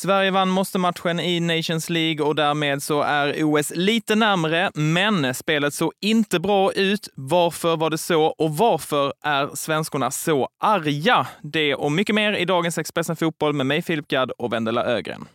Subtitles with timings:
[0.00, 5.74] Sverige vann måste-matchen i Nations League och därmed så är OS lite närmre, men spelet
[5.74, 7.08] såg inte bra ut.
[7.14, 11.26] Varför var det så och varför är svenskorna så arga?
[11.42, 15.28] Det och mycket mer i dagens Expressen Fotboll med mig Filip Gadd och Vendela Ögren.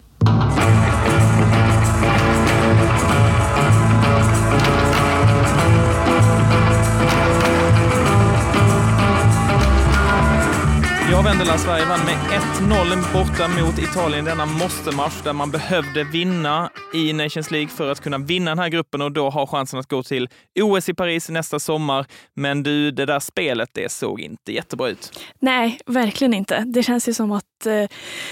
[11.16, 16.70] Ja, Vendela, Sverige vann med 1-0 borta mot Italien denna måste-match där man behövde vinna
[16.94, 19.90] i Nations League för att kunna vinna den här gruppen och då ha chansen att
[19.90, 22.06] gå till OS i Paris nästa sommar.
[22.34, 25.20] Men du, det där spelet, det såg inte jättebra ut.
[25.40, 26.64] Nej, verkligen inte.
[26.68, 27.86] Det känns ju som att eh,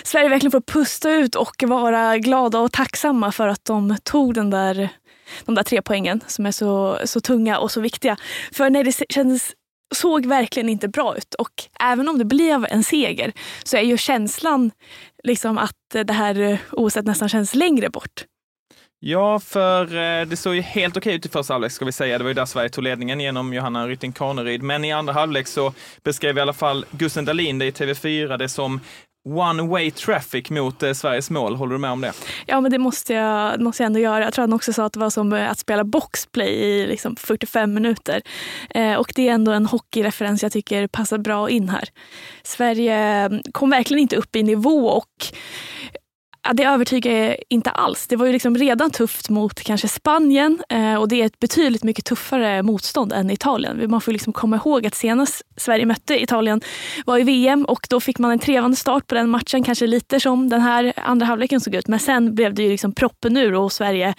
[0.03, 4.49] Sverige verkligen får pusta ut och vara glada och tacksamma för att de tog den
[4.49, 4.89] där
[5.45, 8.17] de där tre poängen som är så, så tunga och så viktiga.
[8.52, 9.53] För nej, det kändes
[9.95, 11.33] såg verkligen inte bra ut.
[11.33, 13.33] Och även om det blev en seger
[13.63, 14.71] så är ju känslan
[15.23, 18.25] liksom att det här eh, oset nästan känns längre bort.
[19.05, 22.17] Ja, för eh, det såg ju helt okej ut i första halvlek ska vi säga.
[22.17, 24.64] Det var ju där Sverige tog ledningen genom Johanna Rytting Kaneryd.
[24.64, 28.49] Men i andra halvlek så beskrev i alla fall Gusten Dahlin det i TV4 det
[28.49, 28.80] som
[29.25, 31.55] one way traffic mot eh, Sveriges mål.
[31.55, 32.13] Håller du med om det?
[32.45, 34.23] Ja, men det måste jag, måste jag ändå göra.
[34.23, 37.15] Jag tror han också sa att det var som eh, att spela boxplay i liksom
[37.15, 38.21] 45 minuter.
[38.69, 41.89] Eh, och det är ändå en hockeyreferens jag tycker passar bra in här.
[42.43, 45.25] Sverige mm, kom verkligen inte upp i nivå och
[46.52, 48.08] det övertygar inte alls.
[48.08, 51.83] Det var ju liksom redan tufft mot kanske Spanien eh, och det är ett betydligt
[51.83, 53.91] mycket tuffare motstånd än Italien.
[53.91, 56.61] Man får liksom komma ihåg att senast Sverige mötte Italien
[57.05, 60.19] var i VM och då fick man en trevande start på den matchen, kanske lite
[60.19, 61.88] som den här andra halvleken såg ut.
[61.88, 64.14] Men sen blev det ju liksom proppen ur och Sverige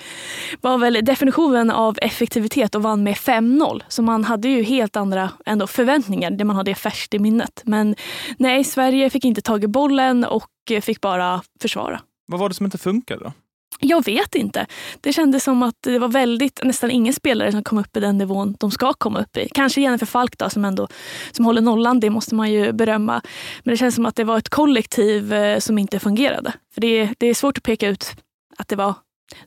[0.61, 3.83] var väl definitionen av effektivitet och vann med 5-0.
[3.89, 7.63] Så man hade ju helt andra ändå förväntningar, det man hade färskt i minnet.
[7.65, 7.95] Men
[8.39, 10.51] nej, Sverige fick inte tag i bollen och
[10.83, 12.01] fick bara försvara.
[12.27, 13.33] Vad var det som inte funkade då?
[13.81, 14.67] Jag vet inte.
[15.01, 18.19] Det kändes som att det var väldigt, nästan ingen spelare som kom upp i den
[18.19, 19.49] nivån de ska komma upp i.
[19.53, 20.89] Kanske Jennifer Falk då, som ändå
[21.33, 23.23] som håller nollan, det måste man ju berömma.
[23.63, 26.53] Men det känns som att det var ett kollektiv eh, som inte fungerade.
[26.75, 28.17] För det, det är svårt att peka ut
[28.59, 28.95] att det var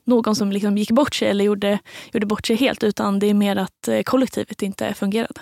[0.04, 1.78] någon som liksom gick bort sig eller gjorde,
[2.12, 5.40] gjorde bort sig helt, utan det är mer att eh, kollektivet inte fungerade.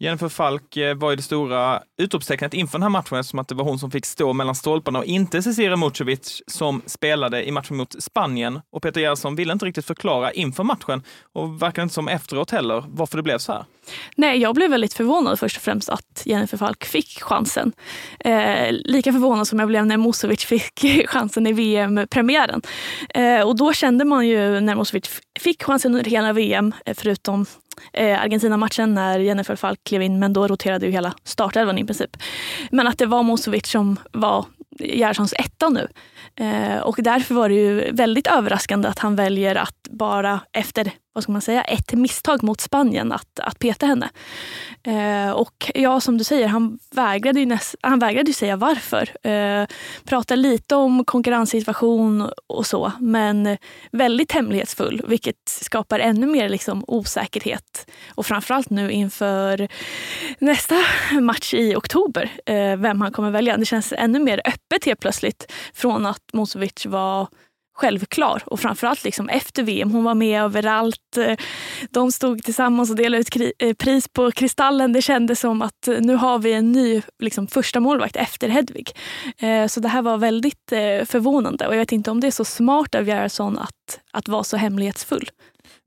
[0.00, 3.54] Jennifer Falk eh, var ju det stora utropstecknet inför den här matchen eftersom att det
[3.54, 7.76] var hon som fick stå mellan stolparna och inte Cecilia Mucovic som spelade i matchen
[7.76, 8.60] mot Spanien.
[8.72, 12.84] Och Peter Gerhardsson ville inte riktigt förklara inför matchen och verkar inte som efteråt heller
[12.88, 13.64] varför det blev så här.
[14.16, 17.72] Nej, jag blev väldigt förvånad först och främst att Jennifer Falk fick chansen.
[18.20, 22.62] Eh, lika förvånad som jag blev när Musovic fick chansen i VM-premiären.
[23.14, 27.46] Eh, och då kände man ju när Musovic fick chansen under hela VM, eh, förutom
[27.92, 32.16] eh, Argentina-matchen när Jennifer Falk klev in, men då roterade ju hela startelvan i princip.
[32.70, 34.44] Men att det var Musovic som var
[34.78, 35.88] Gerhardssons etta nu.
[36.36, 41.22] Eh, och därför var det ju väldigt överraskande att han väljer att bara efter vad
[41.22, 44.08] ska man säga, ett misstag mot Spanien att, att peta henne.
[44.82, 49.26] Eh, och ja, som du säger, han vägrade ju, näst, han vägrade ju säga varför.
[49.26, 49.66] Eh,
[50.04, 53.56] pratade lite om konkurrenssituation och så, men
[53.92, 57.90] väldigt hemlighetsfull, vilket skapar ännu mer liksom, osäkerhet.
[58.14, 59.68] Och framförallt nu inför
[60.38, 60.76] nästa
[61.20, 63.56] match i oktober, eh, vem han kommer välja.
[63.56, 67.28] Det känns ännu mer öppet helt plötsligt från att Mosovic var
[67.78, 68.42] självklar.
[68.46, 69.90] Och framförallt liksom efter VM.
[69.90, 71.18] Hon var med överallt.
[71.90, 74.92] De stod tillsammans och delade ut eh, pris på Kristallen.
[74.92, 78.90] Det kändes som att nu har vi en ny liksom, första målvakt efter Hedvig.
[79.38, 81.66] Eh, så det här var väldigt eh, förvånande.
[81.66, 84.56] Och jag vet inte om det är så smart av Gerhardsson att, att vara så
[84.56, 85.30] hemlighetsfull.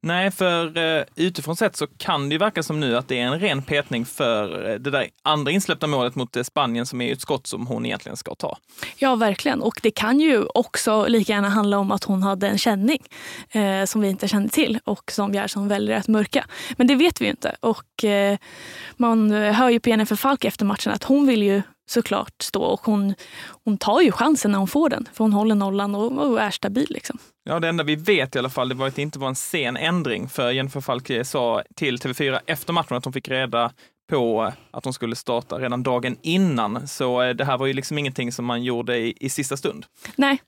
[0.03, 3.25] Nej, för eh, utifrån sett så kan det ju verka som nu att det är
[3.25, 7.11] en ren petning för eh, det där andra insläppta målet mot eh, Spanien som är
[7.11, 8.57] ett skott som hon egentligen ska ta.
[8.97, 9.61] Ja, verkligen.
[9.61, 12.99] Och det kan ju också lika gärna handla om att hon hade en känning
[13.51, 16.45] eh, som vi inte kände till och som Gerson väljer att mörka.
[16.77, 17.55] Men det vet vi ju inte.
[17.59, 17.85] Och
[18.97, 22.81] man hör ju på Jennifer Falk efter matchen att hon vill ju såklart stå och
[22.81, 23.15] hon,
[23.63, 25.09] hon tar ju chansen när hon får den.
[25.13, 26.87] För hon håller nollan och, och är stabil.
[26.89, 27.19] Liksom.
[27.43, 29.35] Ja, det enda vi vet i alla fall, det var att det inte var en
[29.35, 30.29] sen ändring.
[30.29, 33.71] För Jennifer Falk sa till TV4 efter matchen att hon fick reda
[34.09, 36.87] på att hon skulle starta redan dagen innan.
[36.87, 39.85] Så eh, det här var ju liksom ingenting som man gjorde i, i sista stund.
[40.15, 40.41] Nej.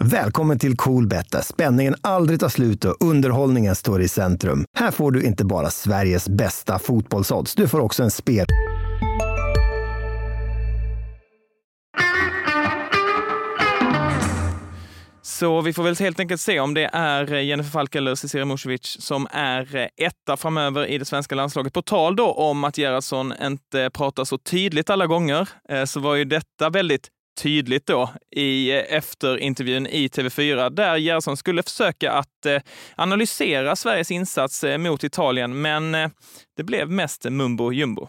[0.00, 4.64] Välkommen till Coolbet där spänningen aldrig tar slut och underhållningen står i centrum.
[4.78, 8.46] Här får du inte bara Sveriges bästa fotbollsodds, du får också en spel...
[15.36, 18.44] Så vi får väl helt enkelt se om det är eh, Jennifer Falk eller Cecilia
[18.44, 21.72] Musovic som är eh, etta framöver i det svenska landslaget.
[21.72, 26.14] På tal då om att Gerhardsson inte pratar så tydligt alla gånger, eh, så var
[26.14, 27.08] ju detta väldigt
[27.42, 32.46] tydligt då i efterintervjun i TV4 där Gerhardsson skulle försöka att
[32.96, 35.92] analysera Sveriges insats mot Italien, men
[36.56, 38.08] det blev mest mumbo jumbo.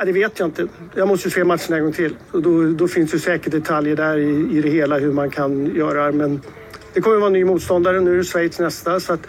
[0.00, 0.68] Ja, det vet jag inte.
[0.94, 2.16] Jag måste ju se matchen en gång till.
[2.30, 5.74] Och då, då finns det säkert detaljer där i, i det hela hur man kan
[5.74, 6.12] göra.
[6.12, 6.40] Men
[6.92, 8.00] det kommer att vara en ny motståndare.
[8.00, 9.00] Nu är det Schweiz nästa.
[9.00, 9.20] Så att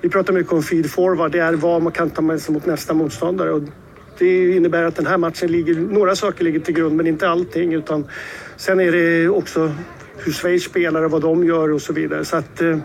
[0.00, 1.32] vi pratar mycket om feed forward.
[1.32, 3.52] Det är vad man kan ta med sig mot nästa motståndare.
[3.52, 3.62] Och
[4.18, 5.74] det innebär att den här matchen ligger...
[5.74, 7.74] Några saker ligger till grund, men inte allting.
[7.74, 8.06] Utan
[8.56, 9.72] sen är det också
[10.16, 12.24] hur Schweiz spelar och vad de gör och så vidare.
[12.24, 12.60] Så att...
[12.60, 12.78] Eh,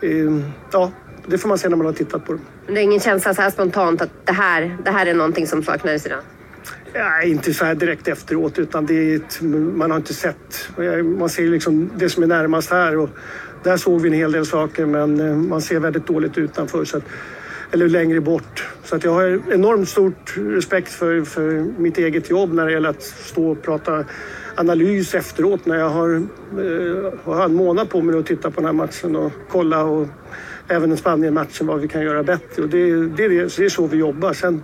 [0.00, 0.40] eh,
[0.72, 0.92] ja,
[1.26, 2.38] det får man se när man har tittat på det.
[2.66, 5.46] Men det är ingen känsla så här spontant att det här, det här är någonting
[5.46, 6.20] som saknades idag?
[6.94, 9.40] Nej, inte så här direkt efteråt, utan det är ett,
[9.76, 10.68] man har inte sett.
[11.18, 13.10] Man ser liksom det som är närmast här och
[13.62, 16.84] där såg vi en hel del saker, men eh, man ser väldigt dåligt utanför.
[16.84, 17.04] Så att,
[17.72, 18.68] eller längre bort.
[18.84, 22.88] Så att jag har enormt stort respekt för, för mitt eget jobb när det gäller
[22.88, 24.04] att stå och prata
[24.54, 28.64] analys efteråt när jag har, eh, har en månad på mig att titta på den
[28.64, 30.06] här matchen och kolla och
[30.68, 32.62] även Spanien-matchen vad vi kan göra bättre.
[32.62, 34.32] Och det, det, det, det är så vi jobbar.
[34.32, 34.62] Sen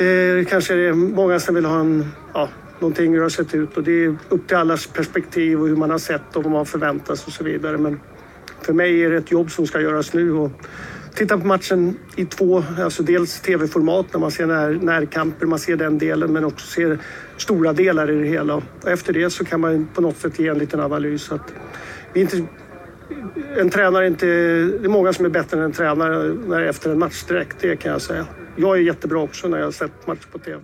[0.00, 2.48] eh, kanske det är många som vill ha en, ja,
[2.78, 5.76] någonting hur det har sett ut och det är upp till allas perspektiv och hur
[5.76, 7.78] man har sett och vad man förväntas och så vidare.
[7.78, 8.00] Men
[8.62, 10.50] för mig är det ett jobb som ska göras nu och
[11.14, 15.76] titta på matchen i två, alltså dels tv-format när man ser när, närkamper, man ser
[15.76, 16.98] den delen men också ser
[17.36, 18.54] stora delar i det hela.
[18.54, 21.32] Och efter det så kan man på något sätt ge en liten analys.
[21.32, 21.54] Att
[22.12, 22.36] vi inte,
[23.58, 26.98] en tränare inte, det är många som är bättre än en tränare när, efter en
[26.98, 28.26] match direkt, det kan jag säga.
[28.56, 30.60] Jag är jättebra också när jag har sett match på tv.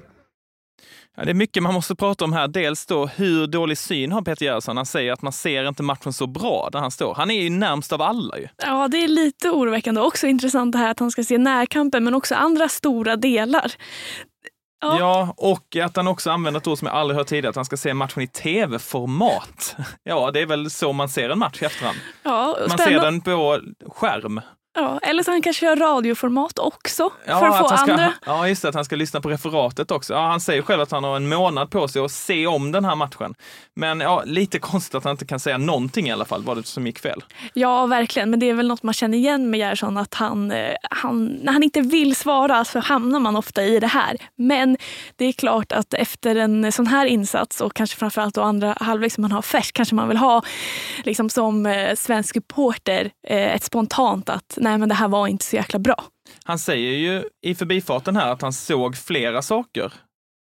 [1.17, 2.49] Ja, det är mycket man måste prata om här.
[2.49, 4.77] Dels då hur dålig syn har Peter Gerhardsson.
[4.77, 7.15] Han säger att man ser inte matchen så bra där han står.
[7.15, 8.49] Han är ju närmst av alla ju.
[8.57, 10.01] Ja, det är lite oroväckande.
[10.01, 13.73] Också intressant det här att han ska se närkampen men också andra stora delar.
[14.87, 14.99] Ja.
[14.99, 15.35] ja.
[15.37, 17.77] och att han också använder ett ord som jag aldrig hört tidigare, att han ska
[17.77, 19.77] se matchen i tv-format.
[20.03, 21.99] Ja, det är väl så man ser en match i efterhand.
[22.23, 24.41] Ja, man ser den på skärm.
[24.79, 28.13] Ja, eller så han kanske kör radioformat också ja, för att få ska, andra.
[28.27, 30.15] Ja, just det, att han ska lyssna på referatet också.
[30.15, 32.85] Ja, han säger själv att han har en månad på sig att se om den
[32.85, 33.35] här matchen.
[33.75, 36.67] Men ja, lite konstigt att han inte kan säga någonting i alla fall, vad det
[36.67, 37.25] som gick fel.
[37.53, 38.31] Ja, verkligen.
[38.31, 41.53] Men det är väl något man känner igen med Gerson, att han, eh, han, när
[41.53, 44.17] han inte vill svara så hamnar man ofta i det här.
[44.37, 44.77] Men
[45.17, 49.13] det är klart att efter en sån här insats och kanske framförallt då andra halvlek
[49.13, 50.43] som man har färskt kanske man vill ha
[51.05, 55.45] liksom som eh, svensk supporter eh, ett spontant att nej men det här var inte
[55.45, 56.05] så jäkla bra.
[56.45, 59.93] Han säger ju i förbifarten här att han såg flera saker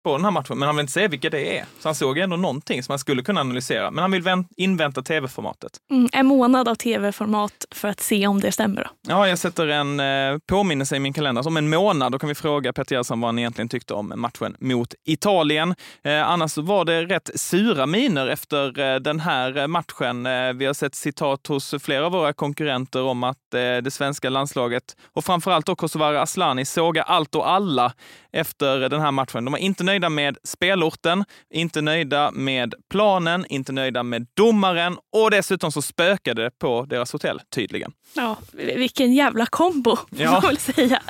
[0.03, 1.65] på den här matchen, men han vill inte säga vilka det är.
[1.79, 4.23] Så han såg ändå någonting som han skulle kunna analysera, men han vill
[4.57, 5.71] invänta tv-formatet.
[5.91, 8.83] Mm, en månad av tv-format för att se om det stämmer.
[8.83, 8.89] Då.
[9.07, 11.47] Ja, jag sätter en eh, påminnelse i min kalender.
[11.47, 14.55] Om en månad då kan vi fråga Peter Gerhardsson vad han egentligen tyckte om matchen
[14.59, 15.75] mot Italien.
[16.03, 20.25] Eh, annars var det rätt sura miner efter eh, den här matchen.
[20.25, 24.29] Eh, vi har sett citat hos flera av våra konkurrenter om att eh, det svenska
[24.29, 24.83] landslaget
[25.13, 27.93] och framförallt då Kosovare Asllani såga allt och alla
[28.33, 29.45] efter den här matchen.
[29.45, 35.31] De var inte nöjda med spelorten, inte nöjda med planen, inte nöjda med domaren och
[35.31, 37.91] dessutom så spökade det på deras hotell, tydligen.
[38.13, 40.31] Ja, vilken jävla kombo, får ja.
[40.31, 41.01] man väl säga.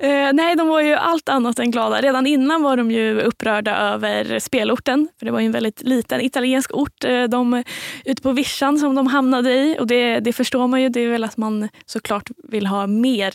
[0.00, 2.00] Eh, nej, de var ju allt annat än glada.
[2.00, 5.08] Redan innan var de ju upprörda över spelorten.
[5.18, 7.64] För Det var ju en väldigt liten italiensk ort eh, de,
[8.04, 9.76] ute på vischan som de hamnade i.
[9.80, 10.88] Och det, det, förstår man ju.
[10.88, 13.32] Det är väl att man såklart vill ha mer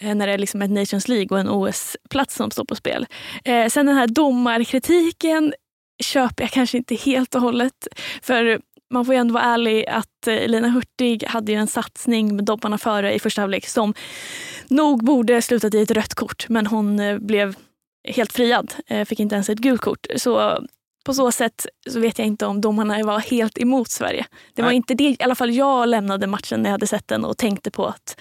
[0.00, 3.06] eh, när det är liksom ett Nations League och en OS-plats som står på spel.
[3.44, 5.54] Eh, sen den här domarkritiken
[6.02, 7.88] köper jag kanske inte helt och hållet.
[8.22, 8.60] För
[8.90, 12.78] man får ju ändå vara ärlig att Lina Hurtig hade ju en satsning med dobbarna
[12.78, 13.94] före i första halvlek som
[14.68, 17.56] nog borde slutat i ett rött kort, men hon eh, blev
[18.08, 18.74] helt friad.
[18.86, 20.06] Eh, fick inte ens ett gult kort.
[20.16, 20.64] Så
[21.04, 24.26] på så sätt så vet jag inte om domarna var helt emot Sverige.
[24.54, 24.76] Det var Nej.
[24.76, 27.70] inte det, i alla fall jag lämnade matchen när jag hade sett den och tänkte
[27.70, 28.20] på att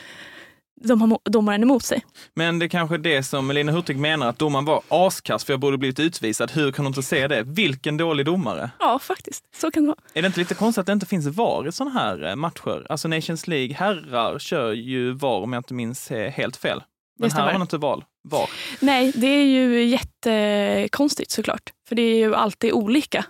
[0.81, 2.05] de har domaren emot sig.
[2.35, 5.59] Men det är kanske det som Lina Hurtig menar, att domaren var askass för jag
[5.59, 6.51] borde blivit utvisad.
[6.51, 7.43] Hur kan hon inte se det?
[7.43, 8.71] Vilken dålig domare!
[8.79, 9.43] Ja, faktiskt.
[9.55, 9.99] Så kan det vara.
[10.13, 12.85] Är det inte lite konstigt att det inte finns VAR i sådana här eh, matcher?
[12.89, 16.83] Alltså Nations League herrar kör ju VAR om jag inte minns helt fel.
[17.19, 18.03] Men här har man inte val.
[18.29, 18.49] VAR.
[18.79, 21.69] Nej, det är ju jättekonstigt såklart.
[21.89, 23.23] För det är ju alltid olika Eh,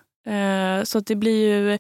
[0.84, 1.78] så det blir ju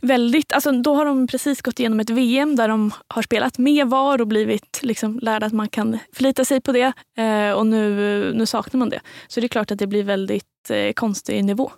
[0.00, 0.52] väldigt...
[0.52, 4.20] Alltså då har de precis gått igenom ett VM där de har spelat med VAR
[4.20, 6.92] och blivit liksom lärda att man kan förlita sig på det.
[7.18, 9.00] Eh, och nu, nu saknar man det.
[9.28, 11.72] Så det är klart att det blir väldigt eh, konstig nivå.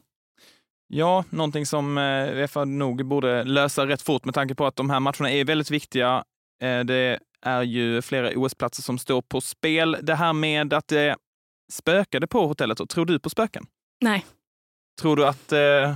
[0.89, 5.01] Ja, någonting som Uefa nog borde lösa rätt fort med tanke på att de här
[5.01, 6.25] matcherna är väldigt viktiga.
[6.85, 9.97] Det är ju flera OS-platser som står på spel.
[10.03, 11.17] Det här med att det
[11.73, 13.67] spökade på hotellet, tror du på spöken?
[14.01, 14.25] Nej.
[15.01, 15.95] Tror du att eh,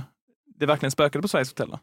[0.59, 1.69] det verkligen spökade på Sveriges hotell?
[1.69, 1.79] Då?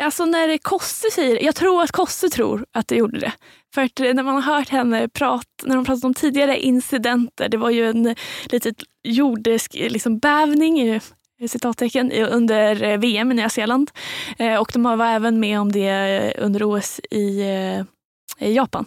[0.00, 3.32] Alltså när Kosse säger Jag tror att Kosse tror att det gjorde det.
[3.74, 7.48] För att eh, när man har hört henne prata, när hon pratat om tidigare incidenter,
[7.48, 8.14] det var ju en
[8.44, 11.02] litet jordisk eh, liksom, bävning eh,
[11.48, 13.90] citattecken, under VM i Nya Zeeland.
[14.38, 18.86] Eh, och de var även med om det under OS i, eh, i Japan.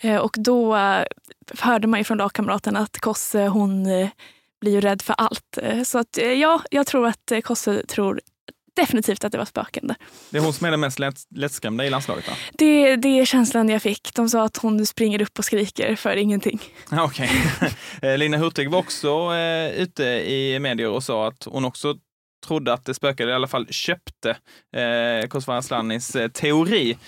[0.00, 0.74] Eh, och då
[1.58, 3.86] hörde man ju från lagkamraterna att Kosse hon
[4.66, 5.58] blir ju rädd för allt.
[5.84, 8.20] Så att, ja, jag tror att Kosse tror
[8.76, 9.96] definitivt att det var spöken där.
[10.30, 12.24] Det är hon som är den mest lätt, lättskrämda i landslaget?
[12.26, 12.32] Då?
[12.52, 14.14] Det, det är känslan jag fick.
[14.14, 16.60] De sa att hon springer upp och skriker för ingenting.
[16.92, 17.30] Okej.
[18.00, 18.16] Okay.
[18.18, 21.94] Lina Hurtig var också eh, ute i medier och sa att hon också
[22.46, 24.30] trodde att det spökade, i alla fall köpte
[24.76, 26.98] eh, Kosovare Aslanis eh, teori.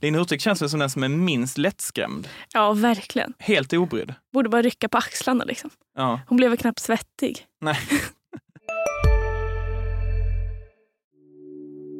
[0.00, 2.28] Lina Hurtig känns väl som den som är minst lättskrämd.
[2.52, 3.32] Ja, verkligen.
[3.38, 4.14] Helt obrydd.
[4.32, 5.70] Borde bara rycka på axlarna liksom.
[5.94, 6.20] Ja.
[6.26, 7.38] Hon blev knappt svettig.
[7.60, 7.76] Nej.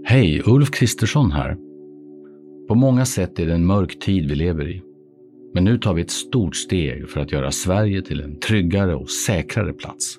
[0.06, 1.56] Hej, Ulf Kristersson här.
[2.68, 4.82] På många sätt är det en mörk tid vi lever i.
[5.54, 9.10] Men nu tar vi ett stort steg för att göra Sverige till en tryggare och
[9.10, 10.18] säkrare plats.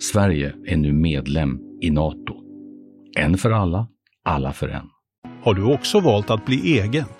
[0.00, 2.34] Sverige är nu medlem i Nato.
[3.16, 3.88] En för alla,
[4.24, 4.86] alla för en.
[5.42, 7.04] Har du också valt att bli egen?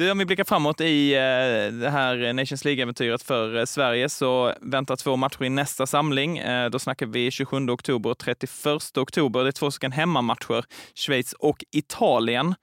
[0.00, 4.54] Du, om vi blickar framåt i eh, det här Nations League-äventyret för eh, Sverige så
[4.60, 6.38] väntar två matcher i nästa samling.
[6.38, 9.42] Eh, då snackar vi 27 oktober och 31 oktober.
[9.42, 10.64] Det är två stycken hemmamatcher,
[10.94, 12.54] Schweiz och Italien.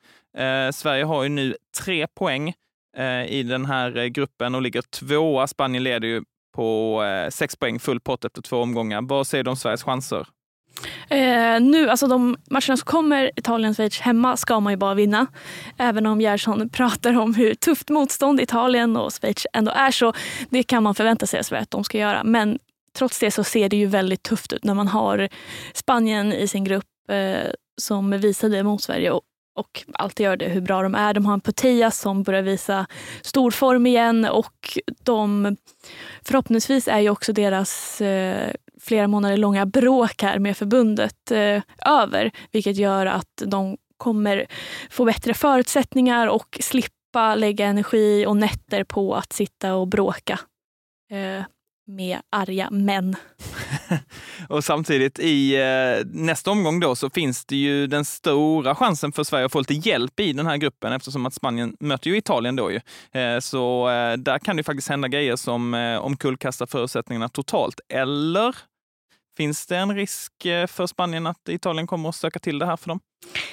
[0.73, 2.53] Sverige har ju nu tre poäng
[3.27, 5.47] i den här gruppen och ligger tvåa.
[5.47, 6.23] Spanien leder ju
[6.55, 9.01] på sex poäng, full pott efter två omgångar.
[9.01, 10.27] Vad säger du om Sveriges chanser?
[11.09, 15.27] Eh, nu, alltså de matcherna som kommer, Italien-Schweiz hemma, ska man ju bara vinna.
[15.77, 20.13] Även om Gerson pratar om hur tufft motstånd Italien och Schweiz ändå är så
[20.49, 22.23] det kan man förvänta sig att de ska göra.
[22.23, 22.59] Men
[22.97, 25.29] trots det så ser det ju väldigt tufft ut när man har
[25.73, 29.21] Spanien i sin grupp eh, som visade mot Sverige och,
[29.55, 31.13] och alltid gör det hur bra de är.
[31.13, 32.85] De har en Putellas som börjar visa
[33.21, 35.57] stor form igen och de
[36.23, 42.31] förhoppningsvis är ju också deras eh, flera månader långa bråk här med förbundet eh, över,
[42.51, 44.45] vilket gör att de kommer
[44.89, 50.39] få bättre förutsättningar och slippa lägga energi och nätter på att sitta och bråka
[51.11, 51.43] eh,
[51.87, 53.15] med arga män.
[54.49, 59.23] och samtidigt i eh, nästa omgång då så finns det ju den stora chansen för
[59.23, 62.55] Sverige att få lite hjälp i den här gruppen eftersom att Spanien möter ju Italien
[62.55, 62.79] då ju.
[63.21, 67.79] Eh, så eh, där kan det faktiskt hända grejer som eh, omkullkastar förutsättningarna totalt.
[67.89, 68.55] Eller
[69.37, 72.77] Finns det en risk eh, för Spanien att Italien kommer att stöka till det här
[72.77, 72.99] för dem?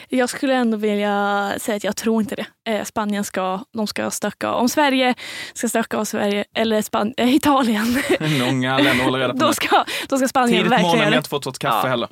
[0.08, 2.46] Jag skulle ändå vilja säga att jag tror inte det.
[2.72, 5.14] Eh, Spanien ska, de ska stöka om Sverige,
[5.54, 8.02] ska stöka av Sverige, eller Span äh, Italien.
[8.40, 11.16] Många länder håller reda på då ska, då ska Spanien Tidigt verkligen morgon, jag har
[11.16, 11.90] inte fått kaffe ja.
[11.90, 12.08] heller.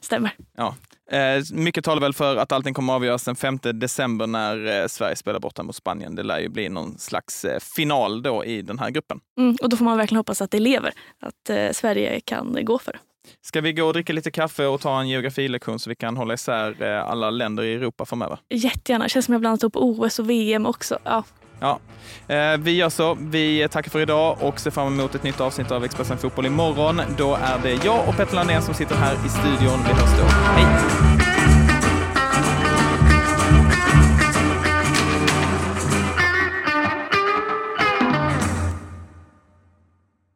[0.00, 0.30] Stämmer.
[0.56, 0.74] Ja.
[1.10, 5.16] Eh, mycket talar väl för att allting kommer avgöras den 5 december när eh, Sverige
[5.16, 6.14] spelar borta mot Spanien.
[6.14, 9.20] Det lär ju bli någon slags eh, final då i den här gruppen.
[9.38, 12.92] Mm, och då får man verkligen hoppas att det lever, att Sverige kan gå för
[12.92, 12.98] det.
[13.42, 16.34] Ska vi gå och dricka lite kaffe och ta en geografilektion så vi kan hålla
[16.34, 18.38] isär alla länder i Europa framöver?
[18.48, 19.04] Jättegärna.
[19.04, 20.98] Det känns som jag blandat upp OS och VM också.
[21.04, 21.24] Ja.
[21.60, 21.78] Ja,
[22.26, 23.16] eh, vi gör så.
[23.20, 27.00] Vi tackar för idag och ser fram emot ett nytt avsnitt av Expressen Fotboll imorgon.
[27.18, 29.80] Då är det jag och Petter Landén som sitter här i studion.
[29.86, 30.24] Vi hörs då.
[30.24, 30.66] Hej!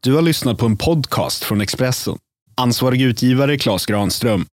[0.01, 2.19] Du har lyssnat på en podcast från Expressen.
[2.57, 4.47] Ansvarig utgivare Klas Granström